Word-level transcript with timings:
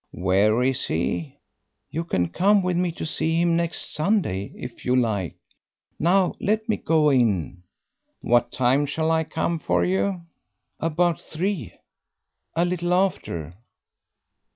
"Where 0.17 0.63
is 0.63 0.87
he?" 0.87 1.37
"You 1.91 2.03
can 2.05 2.29
come 2.29 2.63
with 2.63 2.75
me 2.75 2.91
to 2.93 3.05
see 3.05 3.39
him 3.39 3.55
next 3.55 3.93
Sunday, 3.93 4.51
if 4.55 4.83
you 4.83 4.95
like. 4.95 5.35
Now 5.99 6.33
let 6.39 6.67
me 6.67 6.77
go 6.77 7.11
in." 7.11 7.61
"What 8.21 8.51
time 8.51 8.87
shall 8.87 9.11
I 9.11 9.23
come 9.23 9.59
for 9.59 9.85
you?" 9.85 10.23
"About 10.79 11.21
three 11.21 11.73
a 12.55 12.65
little 12.65 12.95
after." 12.95 13.53